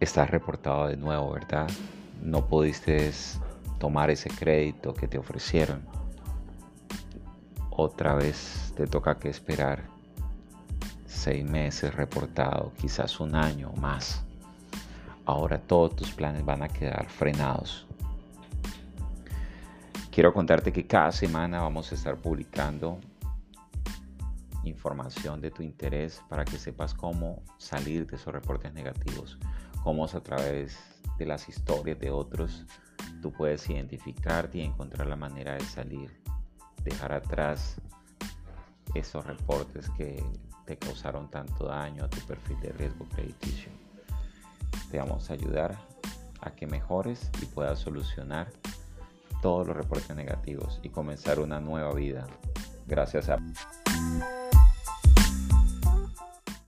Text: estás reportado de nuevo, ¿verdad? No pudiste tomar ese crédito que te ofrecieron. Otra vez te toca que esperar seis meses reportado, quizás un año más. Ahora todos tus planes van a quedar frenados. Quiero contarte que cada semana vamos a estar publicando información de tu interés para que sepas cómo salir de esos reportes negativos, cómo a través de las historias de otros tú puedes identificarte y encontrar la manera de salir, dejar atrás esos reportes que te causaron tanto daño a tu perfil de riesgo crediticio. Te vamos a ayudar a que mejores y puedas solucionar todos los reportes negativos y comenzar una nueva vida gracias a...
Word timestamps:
estás 0.00 0.30
reportado 0.30 0.88
de 0.88 0.96
nuevo, 0.96 1.32
¿verdad? 1.32 1.70
No 2.22 2.46
pudiste 2.46 3.12
tomar 3.78 4.10
ese 4.10 4.30
crédito 4.30 4.94
que 4.94 5.08
te 5.08 5.18
ofrecieron. 5.18 5.82
Otra 7.70 8.14
vez 8.14 8.72
te 8.76 8.86
toca 8.86 9.18
que 9.18 9.28
esperar 9.28 9.84
seis 11.06 11.44
meses 11.44 11.94
reportado, 11.94 12.72
quizás 12.80 13.20
un 13.20 13.34
año 13.34 13.72
más. 13.80 14.24
Ahora 15.24 15.58
todos 15.58 15.94
tus 15.94 16.10
planes 16.10 16.44
van 16.44 16.62
a 16.62 16.68
quedar 16.68 17.08
frenados. 17.08 17.86
Quiero 20.10 20.34
contarte 20.34 20.72
que 20.72 20.86
cada 20.86 21.12
semana 21.12 21.62
vamos 21.62 21.90
a 21.92 21.94
estar 21.94 22.16
publicando 22.16 22.98
información 24.64 25.40
de 25.40 25.50
tu 25.50 25.62
interés 25.62 26.22
para 26.28 26.44
que 26.44 26.58
sepas 26.58 26.94
cómo 26.94 27.42
salir 27.58 28.06
de 28.06 28.16
esos 28.16 28.32
reportes 28.32 28.72
negativos, 28.72 29.38
cómo 29.82 30.04
a 30.04 30.20
través 30.20 30.78
de 31.18 31.26
las 31.26 31.48
historias 31.48 31.98
de 31.98 32.10
otros 32.10 32.64
tú 33.20 33.32
puedes 33.32 33.68
identificarte 33.68 34.58
y 34.58 34.62
encontrar 34.62 35.06
la 35.06 35.16
manera 35.16 35.54
de 35.54 35.64
salir, 35.64 36.20
dejar 36.84 37.12
atrás 37.12 37.76
esos 38.94 39.24
reportes 39.26 39.88
que 39.90 40.22
te 40.66 40.76
causaron 40.76 41.30
tanto 41.30 41.66
daño 41.66 42.04
a 42.04 42.10
tu 42.10 42.20
perfil 42.26 42.60
de 42.60 42.72
riesgo 42.72 43.06
crediticio. 43.08 43.70
Te 44.90 44.98
vamos 44.98 45.30
a 45.30 45.34
ayudar 45.34 45.78
a 46.40 46.50
que 46.50 46.66
mejores 46.66 47.30
y 47.40 47.46
puedas 47.46 47.78
solucionar 47.78 48.52
todos 49.40 49.66
los 49.66 49.76
reportes 49.76 50.14
negativos 50.14 50.80
y 50.82 50.90
comenzar 50.90 51.40
una 51.40 51.60
nueva 51.60 51.92
vida 51.94 52.26
gracias 52.86 53.28
a... 53.28 53.38